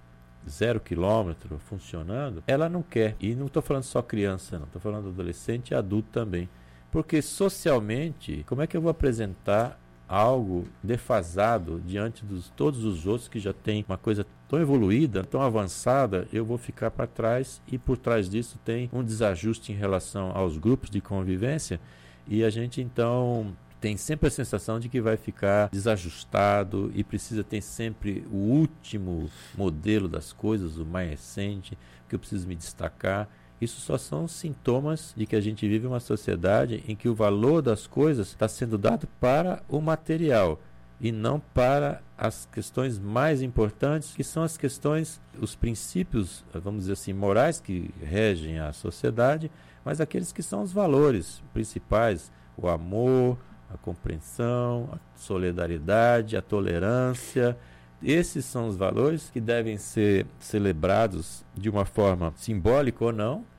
zero 0.47 0.79
quilômetro, 0.79 1.59
funcionando, 1.59 2.45
ela 2.47 2.69
não 2.69 2.83
quer. 2.83 3.17
E 3.19 3.35
não 3.35 3.47
estou 3.47 3.63
falando 3.63 3.85
só 3.85 4.03
criança, 4.03 4.59
não, 4.59 4.67
estou 4.67 4.83
falando 4.83 5.09
adolescente 5.09 5.71
e 5.71 5.75
adulto 5.75 6.11
também. 6.13 6.51
Porque 6.91 7.23
socialmente, 7.23 8.45
como 8.47 8.61
é 8.61 8.67
que 8.67 8.77
eu 8.77 8.83
vou 8.83 8.91
apresentar 8.91 9.81
algo 10.13 10.69
defasado 10.83 11.81
diante 11.87 12.23
de 12.27 12.51
todos 12.51 12.85
os 12.85 13.07
outros 13.07 13.29
que 13.29 13.41
já 13.41 13.55
têm 13.55 13.83
uma 13.89 13.97
coisa 13.97 14.27
tão 14.47 14.61
evoluída, 14.61 15.25
tão 15.25 15.41
avançada, 15.41 16.29
eu 16.31 16.45
vou 16.45 16.59
ficar 16.59 16.91
para 16.91 17.07
trás 17.07 17.63
e 17.67 17.79
por 17.79 17.97
trás 17.97 18.29
disso 18.29 18.59
tem 18.63 18.91
um 18.93 19.03
desajuste 19.03 19.73
em 19.73 19.75
relação 19.75 20.31
aos 20.35 20.59
grupos 20.59 20.91
de 20.91 21.01
convivência 21.01 21.81
e 22.29 22.45
a 22.45 22.51
gente 22.51 22.83
então 22.83 23.57
tem 23.81 23.97
sempre 23.97 24.29
a 24.29 24.31
sensação 24.31 24.79
de 24.79 24.91
que 24.91 25.01
vai 25.01 25.17
ficar 25.17 25.71
desajustado 25.71 26.93
e 26.95 27.03
precisa 27.03 27.43
ter 27.43 27.63
sempre 27.63 28.23
o 28.31 28.37
último 28.37 29.31
modelo 29.57 30.09
das 30.09 30.31
coisas, 30.31 30.77
o 30.77 30.85
mais 30.85 31.09
recente, 31.09 31.77
que 32.07 32.15
eu 32.15 32.19
preciso 32.19 32.47
me 32.47 32.55
destacar. 32.55 33.29
Isso 33.63 33.81
só 33.81 33.97
são 33.97 34.27
sintomas 34.27 35.15
de 35.17 35.25
que 35.25 35.37
a 35.37 35.41
gente 35.41 35.69
vive 35.69 35.87
uma 35.87 36.01
sociedade 36.01 36.83
em 36.89 36.97
que 36.97 37.09
o 37.09 37.15
valor 37.15 37.63
das 37.63 37.87
coisas 37.87 38.27
está 38.27 38.49
sendo 38.49 38.77
dado 38.77 39.07
para 39.21 39.63
o 39.69 39.81
material 39.81 40.61
e 41.01 41.13
não 41.13 41.39
para 41.39 42.03
as 42.19 42.45
questões 42.51 42.99
mais 42.99 43.41
importantes, 43.41 44.17
que 44.17 44.25
são 44.25 44.43
as 44.43 44.57
questões, 44.57 45.21
os 45.41 45.55
princípios, 45.55 46.45
vamos 46.53 46.81
dizer 46.81 46.95
assim, 46.95 47.13
morais 47.13 47.61
que 47.61 47.95
regem 48.03 48.59
a 48.59 48.73
sociedade, 48.73 49.49
mas 49.85 50.01
aqueles 50.01 50.33
que 50.33 50.43
são 50.43 50.63
os 50.63 50.73
valores 50.73 51.41
principais, 51.55 52.33
o 52.57 52.69
amor, 52.69 53.39
a 53.73 53.77
compreensão, 53.77 54.89
a 54.93 54.99
solidariedade, 55.17 56.37
a 56.37 56.43
tolerância. 56.43 57.57
Esses 58.03 58.45
são 58.45 58.67
os 58.67 58.77
valores 58.77 59.31
que 59.31 59.41
devem 59.41 59.77
ser 59.77 60.27
celebrados 60.41 61.45
de 61.55 61.71
uma 61.71 61.85
forma 61.85 62.35
simbólica 62.37 63.05
ou 63.05 63.13
não. 63.13 63.52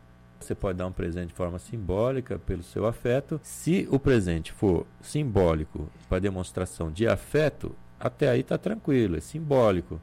Você 0.44 0.54
pode 0.54 0.78
dar 0.78 0.88
um 0.88 0.92
presente 0.92 1.30
de 1.30 1.34
forma 1.34 1.58
simbólica 1.58 2.38
pelo 2.38 2.62
seu 2.62 2.86
afeto. 2.86 3.40
Se 3.44 3.88
o 3.90 3.98
presente 3.98 4.52
for 4.52 4.86
simbólico 5.02 5.90
para 6.10 6.20
demonstração 6.20 6.92
de 6.92 7.08
afeto, 7.08 7.74
até 7.98 8.30
aí 8.30 8.42
está 8.42 8.58
tranquilo, 8.58 9.16
é 9.16 9.22
simbólico. 9.22 10.02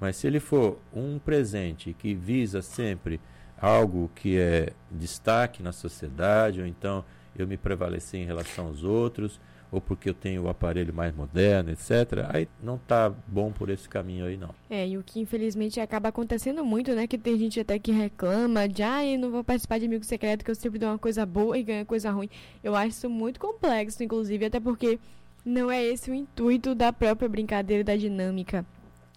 Mas 0.00 0.16
se 0.16 0.28
ele 0.28 0.38
for 0.38 0.78
um 0.94 1.18
presente 1.18 1.92
que 1.92 2.14
visa 2.14 2.62
sempre 2.62 3.20
algo 3.60 4.10
que 4.14 4.38
é 4.38 4.72
destaque 4.90 5.62
na 5.62 5.72
sociedade, 5.72 6.60
ou 6.60 6.66
então 6.66 7.04
eu 7.36 7.46
me 7.46 7.56
prevalecer 7.56 8.20
em 8.20 8.24
relação 8.24 8.66
aos 8.66 8.84
outros, 8.84 9.40
ou 9.72 9.80
porque 9.80 10.10
eu 10.10 10.14
tenho 10.14 10.42
o 10.42 10.48
aparelho 10.50 10.92
mais 10.92 11.16
moderno, 11.16 11.70
etc. 11.70 12.28
Aí 12.28 12.46
não 12.62 12.76
tá 12.76 13.10
bom 13.26 13.50
por 13.50 13.70
esse 13.70 13.88
caminho 13.88 14.26
aí, 14.26 14.36
não. 14.36 14.54
É, 14.68 14.86
e 14.86 14.98
o 14.98 15.02
que 15.02 15.18
infelizmente 15.18 15.80
acaba 15.80 16.10
acontecendo 16.10 16.62
muito, 16.62 16.94
né? 16.94 17.06
Que 17.06 17.16
tem 17.16 17.38
gente 17.38 17.58
até 17.58 17.78
que 17.78 17.90
reclama 17.90 18.68
de, 18.68 18.82
ah, 18.82 19.04
eu 19.04 19.18
não 19.18 19.30
vou 19.30 19.42
participar 19.42 19.78
de 19.78 19.86
amigo 19.86 20.04
secreto, 20.04 20.44
que 20.44 20.50
eu 20.50 20.54
sempre 20.54 20.78
dou 20.78 20.90
uma 20.90 20.98
coisa 20.98 21.24
boa 21.24 21.56
e 21.56 21.62
ganho 21.62 21.86
coisa 21.86 22.10
ruim. 22.10 22.28
Eu 22.62 22.76
acho 22.76 22.90
isso 22.90 23.08
muito 23.08 23.40
complexo, 23.40 24.04
inclusive, 24.04 24.44
até 24.44 24.60
porque 24.60 25.00
não 25.44 25.70
é 25.70 25.82
esse 25.82 26.10
o 26.10 26.14
intuito 26.14 26.74
da 26.74 26.92
própria 26.92 27.28
brincadeira 27.28 27.82
da 27.82 27.96
dinâmica. 27.96 28.66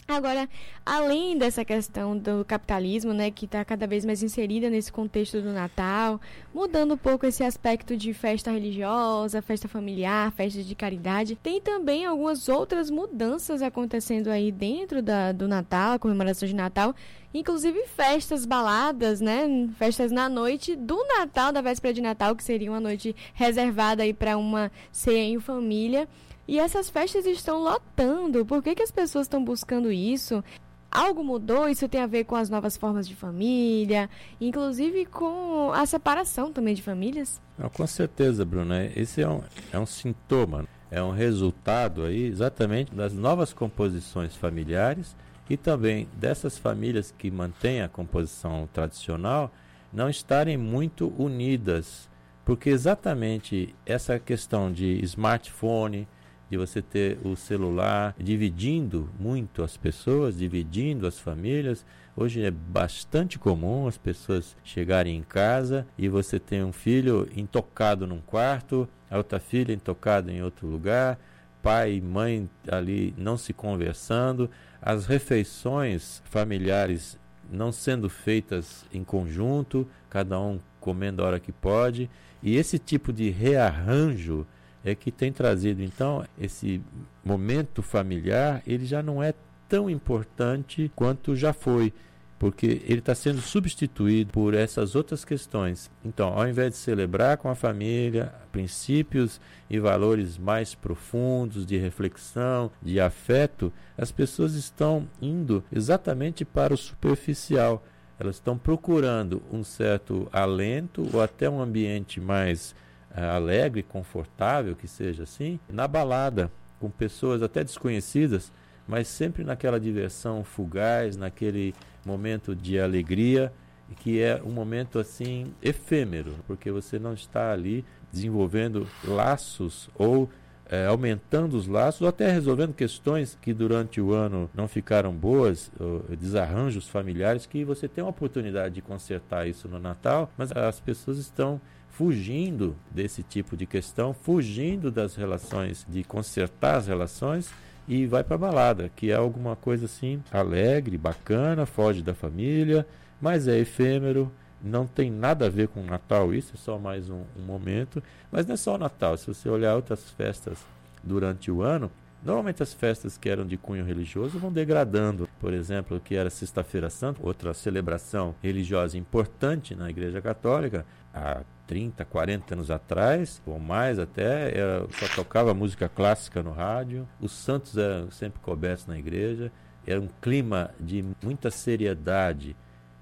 Agora, 0.07 0.47
além 0.85 1.35
dessa 1.35 1.65
questão 1.65 2.15
do 2.15 2.45
capitalismo, 2.45 3.11
né, 3.11 3.31
que 3.31 3.45
está 3.45 3.65
cada 3.65 3.87
vez 3.87 4.05
mais 4.05 4.21
inserida 4.21 4.69
nesse 4.69 4.91
contexto 4.91 5.41
do 5.41 5.51
Natal, 5.51 6.21
mudando 6.53 6.93
um 6.93 6.97
pouco 6.97 7.25
esse 7.25 7.43
aspecto 7.43 7.97
de 7.97 8.13
festa 8.13 8.51
religiosa, 8.51 9.41
festa 9.41 9.67
familiar, 9.67 10.31
festa 10.33 10.61
de 10.61 10.75
caridade, 10.75 11.35
tem 11.35 11.59
também 11.59 12.05
algumas 12.05 12.47
outras 12.47 12.91
mudanças 12.91 13.63
acontecendo 13.63 14.27
aí 14.27 14.51
dentro 14.51 15.01
da, 15.01 15.31
do 15.31 15.47
Natal, 15.47 15.97
comemoração 15.97 16.47
de 16.47 16.53
Natal, 16.53 16.93
inclusive 17.35 17.85
festas, 17.87 18.45
baladas, 18.45 19.19
né, 19.19 19.67
festas 19.77 20.09
na 20.09 20.29
noite 20.29 20.73
do 20.73 20.95
Natal, 21.05 21.51
da 21.51 21.61
véspera 21.61 21.93
de 21.93 21.99
Natal, 22.01 22.33
que 22.33 22.43
seria 22.43 22.71
uma 22.71 22.79
noite 22.79 23.13
reservada 23.33 24.03
aí 24.03 24.13
para 24.13 24.37
uma 24.37 24.71
ceia 24.89 25.25
em 25.25 25.37
família. 25.37 26.07
E 26.47 26.57
essas 26.57 26.89
festas 26.89 27.25
estão 27.25 27.61
lotando. 27.61 28.45
Por 28.45 28.63
que, 28.63 28.73
que 28.73 28.83
as 28.83 28.91
pessoas 28.91 29.25
estão 29.25 29.43
buscando 29.43 29.91
isso? 29.91 30.41
Algo 30.89 31.25
mudou? 31.25 31.67
Isso 31.67 31.89
tem 31.89 31.99
a 31.99 32.07
ver 32.07 32.23
com 32.23 32.35
as 32.37 32.49
novas 32.49 32.77
formas 32.77 33.05
de 33.05 33.15
família, 33.15 34.09
inclusive 34.39 35.05
com 35.05 35.73
a 35.73 35.85
separação 35.85 36.53
também 36.53 36.73
de 36.73 36.81
famílias? 36.81 37.41
Não, 37.57 37.67
com 37.69 37.85
certeza, 37.85 38.45
Bruna. 38.45 38.85
Esse 38.95 39.21
é 39.21 39.27
um, 39.27 39.41
é 39.73 39.79
um 39.79 39.85
sintoma, 39.85 40.65
é 40.89 41.03
um 41.03 41.11
resultado 41.11 42.05
aí 42.05 42.23
exatamente 42.23 42.95
das 42.95 43.11
novas 43.11 43.51
composições 43.51 44.37
familiares 44.37 45.17
e 45.49 45.57
também 45.57 46.07
dessas 46.13 46.57
famílias 46.57 47.13
que 47.17 47.29
mantêm 47.29 47.81
a 47.81 47.89
composição 47.89 48.67
tradicional 48.73 49.51
não 49.91 50.09
estarem 50.09 50.57
muito 50.57 51.13
unidas. 51.17 52.09
Porque 52.43 52.69
exatamente 52.69 53.73
essa 53.85 54.19
questão 54.19 54.71
de 54.71 55.03
smartphone, 55.03 56.07
de 56.49 56.57
você 56.57 56.81
ter 56.81 57.17
o 57.23 57.35
celular 57.35 58.15
dividindo 58.19 59.09
muito 59.19 59.63
as 59.63 59.75
pessoas, 59.77 60.37
dividindo 60.37 61.07
as 61.07 61.19
famílias. 61.19 61.85
Hoje 62.15 62.43
é 62.43 62.51
bastante 62.51 63.39
comum 63.39 63.87
as 63.87 63.97
pessoas 63.97 64.55
chegarem 64.63 65.17
em 65.17 65.23
casa 65.23 65.87
e 65.97 66.07
você 66.07 66.39
tem 66.39 66.63
um 66.63 66.71
filho 66.71 67.27
intocado 67.35 68.05
num 68.05 68.21
quarto, 68.21 68.87
a 69.09 69.17
outra 69.17 69.39
filha 69.39 69.73
intocada 69.73 70.31
em 70.31 70.41
outro 70.41 70.67
lugar, 70.67 71.19
pai 71.63 71.95
e 71.95 72.01
mãe 72.01 72.47
ali 72.71 73.13
não 73.17 73.37
se 73.37 73.51
conversando, 73.51 74.49
as 74.85 75.07
refeições 75.07 76.21
familiares 76.25 77.17
não 77.51 77.71
sendo 77.71 78.07
feitas 78.07 78.85
em 78.93 79.03
conjunto, 79.03 79.87
cada 80.11 80.39
um 80.39 80.59
comendo 80.79 81.23
a 81.23 81.25
hora 81.25 81.39
que 81.39 81.51
pode, 81.51 82.07
e 82.43 82.55
esse 82.55 82.77
tipo 82.77 83.11
de 83.11 83.31
rearranjo 83.31 84.45
é 84.83 84.93
que 84.93 85.11
tem 85.11 85.31
trazido 85.31 85.81
então 85.81 86.23
esse 86.39 86.79
momento 87.23 87.81
familiar, 87.81 88.61
ele 88.67 88.85
já 88.85 89.01
não 89.01 89.23
é 89.23 89.33
tão 89.67 89.89
importante 89.89 90.91
quanto 90.95 91.35
já 91.35 91.51
foi, 91.51 91.91
porque 92.37 92.81
ele 92.85 92.99
está 92.99 93.15
sendo 93.15 93.41
substituído 93.41 94.31
por 94.31 94.53
essas 94.53 94.95
outras 94.95 95.23
questões. 95.23 95.89
Então, 96.03 96.29
ao 96.29 96.47
invés 96.47 96.71
de 96.71 96.77
celebrar 96.77 97.37
com 97.37 97.49
a 97.49 97.55
família 97.55 98.33
princípios 98.51 99.39
e 99.69 99.79
valores 99.79 100.37
mais 100.37 100.75
profundos 100.75 101.65
de 101.65 101.77
reflexão, 101.77 102.71
de 102.81 102.99
afeto, 102.99 103.71
as 103.97 104.11
pessoas 104.11 104.53
estão 104.53 105.07
indo 105.21 105.63
exatamente 105.71 106.43
para 106.43 106.73
o 106.73 106.77
superficial. 106.77 107.83
Elas 108.19 108.35
estão 108.35 108.57
procurando 108.57 109.41
um 109.51 109.63
certo 109.63 110.27
alento 110.31 111.09
ou 111.13 111.21
até 111.21 111.49
um 111.49 111.61
ambiente 111.61 112.19
mais 112.21 112.75
é, 113.13 113.23
alegre, 113.23 113.83
confortável, 113.83 114.75
que 114.75 114.87
seja 114.87 115.23
assim, 115.23 115.59
na 115.69 115.87
balada, 115.87 116.51
com 116.79 116.89
pessoas 116.89 117.41
até 117.41 117.63
desconhecidas, 117.63 118.51
mas 118.87 119.07
sempre 119.07 119.43
naquela 119.43 119.79
diversão 119.79 120.43
fugaz, 120.43 121.17
naquele 121.17 121.73
momento 122.05 122.55
de 122.55 122.79
alegria, 122.79 123.51
que 123.97 124.21
é 124.21 124.41
um 124.43 124.51
momento 124.51 124.99
assim 124.99 125.53
efêmero, 125.61 126.35
porque 126.47 126.71
você 126.71 126.97
não 126.97 127.13
está 127.13 127.51
ali 127.51 127.85
desenvolvendo 128.11 128.87
laços 129.03 129.89
ou 129.95 130.29
é, 130.67 130.87
aumentando 130.87 131.55
os 131.55 131.67
laços 131.67 132.01
ou 132.01 132.07
até 132.07 132.31
resolvendo 132.31 132.73
questões 132.73 133.37
que 133.39 133.53
durante 133.53 134.01
o 134.01 134.13
ano 134.13 134.49
não 134.53 134.67
ficaram 134.67 135.13
boas, 135.13 135.71
desarranjos 136.19 136.87
familiares, 136.87 137.45
que 137.45 137.63
você 137.63 137.87
tem 137.87 138.03
uma 138.03 138.09
oportunidade 138.09 138.75
de 138.75 138.81
consertar 138.81 139.47
isso 139.47 139.67
no 139.67 139.79
Natal, 139.79 140.31
mas 140.37 140.51
as 140.51 140.79
pessoas 140.79 141.17
estão 141.19 141.61
fugindo 141.89 142.75
desse 142.91 143.23
tipo 143.23 143.55
de 143.55 143.65
questão, 143.65 144.13
fugindo 144.13 144.91
das 144.91 145.15
relações, 145.15 145.85
de 145.87 146.03
consertar 146.03 146.77
as 146.77 146.87
relações 146.87 147.53
e 147.87 148.05
vai 148.05 148.23
para 148.23 148.37
balada, 148.37 148.89
que 148.95 149.11
é 149.11 149.15
alguma 149.15 149.55
coisa 149.55 149.85
assim 149.85 150.21
alegre, 150.31 150.97
bacana, 150.97 151.65
foge 151.65 152.01
da 152.01 152.13
família, 152.13 152.85
mas 153.21 153.47
é 153.47 153.57
efêmero, 153.57 154.31
não 154.61 154.87
tem 154.87 155.11
nada 155.11 155.45
a 155.45 155.49
ver 155.49 155.67
com 155.67 155.81
o 155.81 155.85
Natal, 155.85 156.33
isso 156.33 156.53
é 156.55 156.57
só 156.57 156.77
mais 156.77 157.09
um, 157.09 157.23
um 157.37 157.41
momento, 157.45 158.01
mas 158.31 158.45
não 158.45 158.53
é 158.53 158.57
só 158.57 158.75
o 158.75 158.79
Natal, 158.79 159.17
se 159.17 159.27
você 159.27 159.47
olhar 159.47 159.75
outras 159.75 160.09
festas 160.11 160.59
durante 161.03 161.51
o 161.51 161.61
ano, 161.61 161.91
Normalmente 162.25 162.63
as 162.63 162.73
festas 162.73 163.19
que 163.19 163.29
eram 163.29 163.45
de 163.45 163.55
cunho 163.55 163.85
religioso 163.85 164.39
vão 164.39 164.51
degradando. 164.51 165.29
Por 165.39 165.53
exemplo, 165.53 165.97
o 165.97 165.99
que 165.99 166.15
era 166.15 166.27
Sexta-feira 166.31 166.89
Santa, 166.89 167.19
outra 167.21 167.53
celebração 167.53 168.33
religiosa 168.41 168.97
importante 168.97 169.75
na 169.75 169.91
Igreja 169.91 170.19
Católica, 170.19 170.83
há 171.13 171.43
30, 171.67 172.05
40 172.05 172.53
anos 172.55 172.71
atrás, 172.71 173.41
ou 173.45 173.59
mais 173.59 173.99
até, 173.99 174.57
era, 174.57 174.87
só 174.91 175.07
tocava 175.15 175.53
música 175.53 175.89
clássica 175.89 176.43
no 176.43 176.51
rádio, 176.51 177.07
os 177.19 177.31
santos 177.31 177.77
eram 177.77 178.11
sempre 178.11 178.39
cobertos 178.39 178.85
na 178.85 178.97
igreja, 178.97 179.51
era 179.85 179.99
um 179.99 180.09
clima 180.21 180.71
de 180.79 181.03
muita 181.23 181.51
seriedade, 181.51 182.55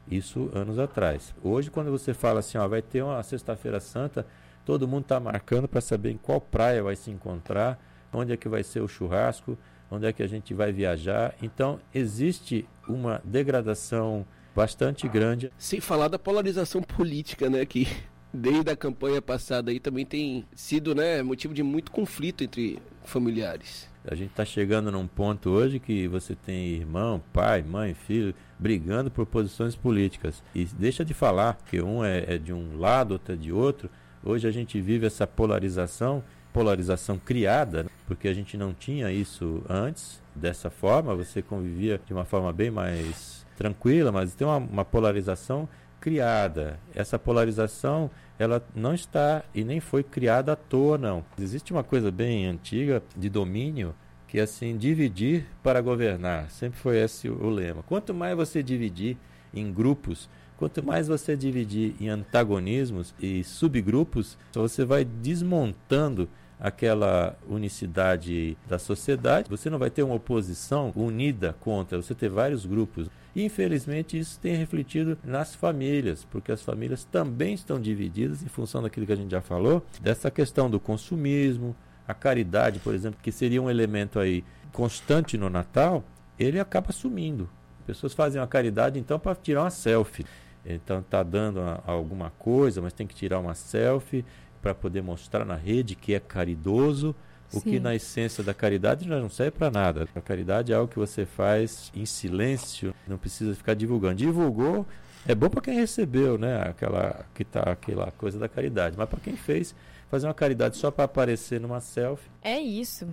isso 0.10 0.50
anos 0.54 0.80
atrás. 0.80 1.34
Hoje, 1.42 1.72
quando 1.72 1.92
você 1.92 2.14
fala 2.14 2.40
assim, 2.40 2.58
ó, 2.58 2.68
vai 2.68 2.82
ter 2.82 3.02
uma 3.02 3.22
Sexta-feira 3.24 3.80
Santa, 3.80 4.26
todo 4.66 4.88
mundo 4.88 5.04
está 5.04 5.20
marcando 5.20 5.68
para 5.68 5.82
saber 5.82 6.12
em 6.12 6.18
qual 6.18 6.42
praia 6.42 6.84
vai 6.84 6.96
se 6.96 7.12
encontrar, 7.12 7.80
onde 8.12 8.34
é 8.34 8.38
que 8.38 8.50
vai 8.50 8.64
ser 8.64 8.82
o 8.82 8.88
churrasco, 8.88 9.58
onde 9.90 10.06
é 10.06 10.14
que 10.14 10.24
a 10.24 10.28
gente 10.28 10.54
vai 10.54 10.72
viajar. 10.72 11.36
Então, 11.42 11.80
existe 11.94 12.68
uma 12.88 13.22
degradação 13.24 14.26
bastante 14.56 15.08
grande. 15.08 15.52
Sem 15.58 15.80
falar 15.80 16.08
da 16.08 16.20
polarização 16.20 16.82
política, 16.82 17.50
né, 17.50 17.66
que 17.66 17.88
desde 18.34 18.72
a 18.72 18.76
campanha 18.76 19.22
passada 19.22 19.70
aí 19.70 19.80
também 19.80 20.06
tem 20.06 20.46
sido, 20.56 20.96
né, 20.96 21.22
motivo 21.22 21.54
de 21.54 21.62
muito 21.62 21.92
conflito 21.92 22.44
entre 22.44 22.80
familiares. 23.06 23.88
A 24.06 24.16
gente 24.16 24.32
está 24.32 24.44
chegando 24.44 24.92
num 24.92 25.08
ponto 25.08 25.50
hoje 25.50 25.80
que 25.80 26.08
você 26.08 26.36
tem 26.36 26.70
irmão, 26.70 27.22
pai, 27.32 27.62
mãe, 27.62 27.94
filho 27.94 28.34
brigando 28.60 29.10
por 29.10 29.26
posições 29.26 29.76
políticas. 29.76 30.44
E 30.54 30.66
deixa 30.66 31.06
de 31.06 31.14
falar 31.14 31.58
que 31.66 31.82
um 31.82 32.04
é, 32.04 32.36
é 32.36 32.38
de 32.38 32.52
um 32.52 32.78
lado, 32.78 33.14
outro 33.14 33.34
é 33.34 33.38
de 33.38 33.52
outro. 33.52 33.90
Hoje 34.24 34.48
a 34.48 34.52
gente 34.52 34.82
vive 34.82 35.06
essa 35.06 35.26
polarização, 35.28 36.24
polarização 36.52 37.18
criada, 37.18 37.84
né, 37.84 37.90
porque 38.06 38.28
a 38.28 38.34
gente 38.34 38.58
não 38.58 38.74
tinha 38.74 39.12
isso 39.12 39.64
antes 39.70 40.22
dessa 40.36 40.70
forma. 40.70 41.16
Você 41.16 41.42
convivia 41.42 42.00
de 42.06 42.14
uma 42.14 42.26
forma 42.26 42.52
bem 42.52 42.72
mais 42.72 43.46
tranquila, 43.56 44.12
mas 44.12 44.36
tem 44.36 44.46
uma, 44.46 44.58
uma 44.58 44.86
polarização 44.86 45.70
criada. 46.04 46.78
Essa 46.94 47.18
polarização, 47.18 48.12
ela 48.38 48.66
não 48.76 48.94
está 48.94 49.44
e 49.54 49.64
nem 49.64 49.80
foi 49.80 50.04
criada 50.04 50.54
à 50.54 50.56
toa, 50.56 50.98
não. 50.98 51.24
Existe 51.40 51.72
uma 51.72 51.84
coisa 51.84 52.12
bem 52.12 52.46
antiga 52.46 53.04
de 53.16 53.30
domínio 53.30 53.94
que 54.28 54.40
é 54.40 54.44
assim, 54.44 54.76
dividir 54.76 55.46
para 55.62 55.80
governar. 55.80 56.50
Sempre 56.50 56.80
foi 56.80 56.98
esse 56.98 57.30
o 57.30 57.50
lema. 57.50 57.84
Quanto 57.84 58.16
mais 58.16 58.36
você 58.36 58.64
dividir 58.64 59.16
em 59.54 59.72
grupos, 59.72 60.28
quanto 60.58 60.84
mais 60.84 61.08
você 61.08 61.38
dividir 61.38 61.96
em 62.00 62.10
antagonismos 62.10 63.14
e 63.22 63.44
subgrupos, 63.44 64.36
você 64.52 64.84
vai 64.84 65.06
desmontando 65.06 66.28
aquela 66.60 67.38
unicidade 67.48 68.58
da 68.68 68.80
sociedade, 68.80 69.50
você 69.50 69.70
não 69.70 69.78
vai 69.78 69.90
ter 69.90 70.02
uma 70.02 70.16
oposição 70.16 70.92
unida 70.96 71.56
contra, 71.60 72.02
você 72.02 72.16
ter 72.16 72.30
vários 72.30 72.66
grupos. 72.66 73.10
Infelizmente 73.36 74.18
isso 74.18 74.40
tem 74.40 74.56
refletido 74.56 75.18
nas 75.24 75.56
famílias, 75.56 76.26
porque 76.30 76.52
as 76.52 76.62
famílias 76.62 77.04
também 77.04 77.54
estão 77.54 77.80
divididas 77.80 78.44
em 78.44 78.48
função 78.48 78.84
daquilo 78.84 79.06
que 79.06 79.14
a 79.14 79.16
gente 79.16 79.32
já 79.32 79.42
falou, 79.42 79.84
dessa 80.00 80.30
questão 80.30 80.70
do 80.70 80.80
consumismo, 80.80 81.76
a 82.08 82.14
caridade, 82.14 82.80
por 82.80 82.94
exemplo, 82.94 83.20
que 83.22 83.32
seria 83.32 83.62
um 83.62 83.70
elemento 83.70 84.20
aí 84.20 84.44
constante 84.72 85.38
no 85.38 85.50
Natal, 85.50 86.04
ele 86.38 86.60
acaba 86.60 86.92
sumindo. 86.92 87.50
Pessoas 87.88 88.14
fazem 88.14 88.40
uma 88.40 88.48
caridade 88.48 89.00
então 89.00 89.20
para 89.20 89.36
tirar 89.36 89.64
uma 89.64 89.70
selfie. 89.70 90.26
Então 90.66 91.00
está 91.00 91.24
dando 91.24 91.60
a, 91.60 91.82
alguma 91.86 92.30
coisa, 92.32 92.82
mas 92.82 92.94
tem 92.94 93.08
que 93.08 93.16
tirar 93.16 93.40
uma 93.40 93.56
selfie 93.56 94.24
para 94.62 94.74
poder 94.74 95.02
mostrar 95.02 95.44
na 95.44 95.56
rede 95.56 95.96
que 95.96 96.14
é 96.14 96.20
caridoso 96.20 97.16
o 97.54 97.60
Sim. 97.60 97.72
que 97.72 97.80
na 97.80 97.96
essência 97.96 98.44
da 98.44 98.54
caridade 98.54 99.08
não 99.08 99.30
serve 99.30 99.52
para 99.52 99.70
nada. 99.70 100.08
A 100.16 100.22
caridade 100.22 100.72
é 100.72 100.76
algo 100.76 100.92
que 100.92 101.00
você 101.00 101.26
faz 101.26 101.92
em 101.96 102.06
silêncio, 102.06 102.94
não 103.08 103.18
precisa 103.18 103.54
ficar 103.54 103.76
divulgando. 103.76 104.16
Divulgou, 104.16 104.86
é 105.26 105.36
bom 105.36 105.50
para 105.50 105.62
quem 105.62 105.76
recebeu, 105.76 106.38
né? 106.38 106.62
Aquela 106.64 107.26
que 107.34 107.46
tá 107.46 107.62
aquela 107.62 108.12
coisa 108.12 108.40
da 108.40 108.50
caridade, 108.50 108.96
mas 108.98 109.08
para 109.08 109.20
quem 109.20 109.36
fez, 109.36 109.76
fazer 110.10 110.28
uma 110.28 110.34
caridade 110.34 110.78
só 110.78 110.92
para 110.92 111.06
aparecer 111.06 111.62
numa 111.62 111.80
selfie. 111.80 112.30
É 112.42 112.60
isso. 112.60 113.08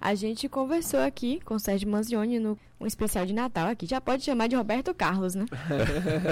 A 0.00 0.14
gente 0.14 0.48
conversou 0.48 1.00
aqui 1.00 1.40
com 1.44 1.54
o 1.54 1.58
Sérgio 1.58 1.88
Manzioni 1.88 2.38
no 2.38 2.58
um 2.78 2.86
especial 2.86 3.24
de 3.24 3.32
Natal 3.32 3.68
aqui. 3.68 3.86
Já 3.86 4.00
pode 4.00 4.22
chamar 4.22 4.46
de 4.46 4.54
Roberto 4.54 4.94
Carlos, 4.94 5.34
né? 5.34 5.46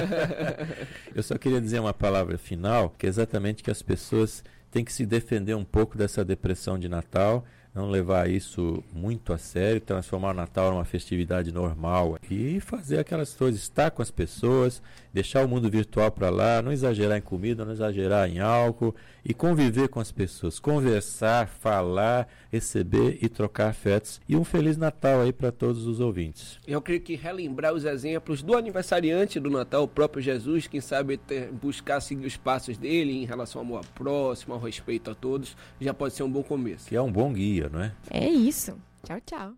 Eu 1.15 1.23
só 1.23 1.37
queria 1.39 1.61
dizer 1.61 1.81
uma 1.81 1.95
palavra 1.95 2.37
final, 2.37 2.95
que 2.99 3.07
é 3.07 3.09
exatamente 3.09 3.63
que 3.63 3.71
as 3.71 3.83
pessoas 3.83 4.45
tem 4.75 4.85
que 4.85 4.93
se 4.93 5.07
defender 5.07 5.55
um 5.55 5.65
pouco 5.65 5.97
dessa 5.97 6.25
depressão 6.25 6.77
de 6.77 6.89
Natal, 6.89 7.45
não 7.75 7.91
levar 7.91 8.31
isso 8.31 8.83
muito 8.93 9.33
a 9.33 9.39
sério, 9.39 9.81
transformar 9.81 10.31
o 10.31 10.35
Natal 10.35 10.71
numa 10.71 10.85
festividade 10.85 11.53
normal 11.53 12.19
e 12.31 12.61
fazer 12.61 12.99
aquelas 12.99 13.35
coisas, 13.35 13.61
estar 13.61 13.91
com 13.91 14.01
as 14.01 14.13
pessoas, 14.13 14.81
deixar 15.13 15.45
o 15.45 15.49
mundo 15.49 15.69
virtual 15.69 16.11
para 16.11 16.31
lá, 16.31 16.63
não 16.63 16.71
exagerar 16.71 17.19
em 17.19 17.23
comida, 17.23 17.65
não 17.65 17.73
exagerar 17.73 18.29
em 18.29 18.39
álcool 18.39 18.95
e 19.25 19.35
conviver 19.35 19.89
com 19.89 19.99
as 19.99 20.13
pessoas, 20.13 20.61
conversar, 20.61 21.49
falar, 21.49 22.29
receber 22.53 23.19
e 23.21 23.29
trocar 23.29 23.69
afetos. 23.69 24.21
E 24.29 24.37
um 24.37 24.45
feliz 24.45 24.77
Natal 24.77 25.23
aí 25.23 25.33
para 25.33 25.51
todos 25.51 25.87
os 25.87 25.99
ouvintes. 25.99 26.61
Eu 26.67 26.81
creio 26.81 27.01
que 27.01 27.17
relembrar 27.17 27.73
os 27.73 27.85
exemplos 27.85 28.43
do 28.43 28.55
aniversariante 28.55 29.41
do 29.41 29.51
Natal, 29.51 29.85
o 29.85 29.89
próprio 29.89 30.23
Jesus, 30.23 30.67
quem 30.67 30.81
sabe 30.81 31.17
ter, 31.17 31.51
buscar 31.51 32.01
seguir 32.01 32.27
os 32.27 32.37
passos 32.37 32.77
dele 32.77 33.13
em 33.13 33.25
relação 33.25 33.61
ao 33.61 33.67
amor 33.67 33.87
próximo, 33.95 34.55
ao 34.55 34.61
respeito 34.61 35.11
a 35.11 35.15
todos, 35.15 35.57
já 35.81 35.93
pode 35.93 36.15
ser 36.15 36.23
um 36.23 36.31
bom 36.31 36.43
começo. 36.43 36.89
Que 36.89 36.97
é 36.97 37.03
um 37.03 37.11
bom 37.11 37.33
guia, 37.33 37.64
não 37.69 37.83
é? 37.83 37.93
É 38.11 38.29
isso. 38.29 38.77
Tchau, 39.03 39.19
tchau. 39.25 39.53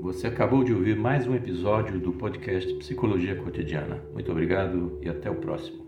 Você 0.00 0.26
acabou 0.26 0.64
de 0.64 0.72
ouvir 0.72 0.96
mais 0.96 1.26
um 1.26 1.34
episódio 1.34 1.98
do 1.98 2.12
podcast 2.12 2.72
Psicologia 2.74 3.36
Cotidiana. 3.36 4.02
Muito 4.12 4.30
obrigado 4.30 4.98
e 5.02 5.08
até 5.08 5.30
o 5.30 5.36
próximo. 5.36 5.83